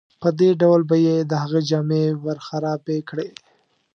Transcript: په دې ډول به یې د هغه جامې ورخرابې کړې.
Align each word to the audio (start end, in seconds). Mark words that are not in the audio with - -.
په 0.21 0.29
دې 0.39 0.49
ډول 0.61 0.81
به 0.89 0.97
یې 1.07 1.17
د 1.31 1.31
هغه 1.43 1.59
جامې 1.69 2.03
ورخرابې 2.25 2.99
کړې. 3.09 3.29